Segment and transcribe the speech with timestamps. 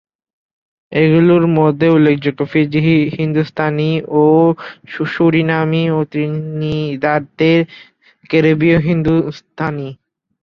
[0.91, 2.81] এগুলির মধ্যে উল্লেখযোগ্য ফিজি
[3.17, 4.23] হিন্দুস্তানি ও
[5.11, 7.59] সুরিনাম ও ত্রিনিদাদের
[8.29, 9.89] ক্যারিবীয় হিন্দুস্তানি।